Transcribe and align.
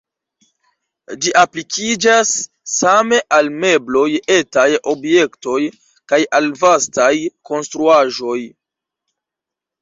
Ĝi 1.25 1.33
aplikiĝas 1.41 2.31
same 2.75 3.19
al 3.37 3.49
mebloj, 3.65 4.05
etaj 4.37 4.63
objektoj, 4.95 5.59
kaj 6.13 6.21
al 6.41 6.49
vastaj 6.63 7.13
konstruaĵoj. 7.51 8.41